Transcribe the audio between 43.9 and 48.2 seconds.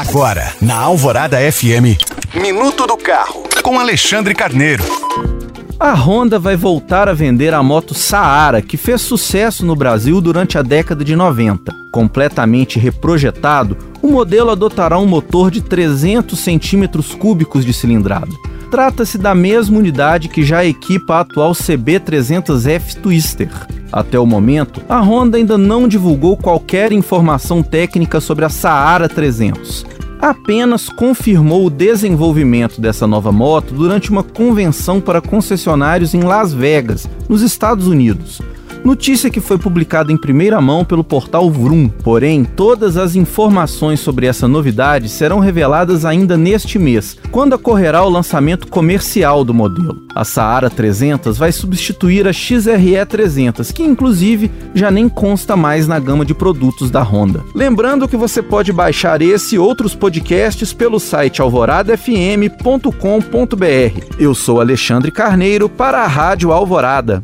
sobre essa novidade serão reveladas ainda neste mês, quando ocorrerá o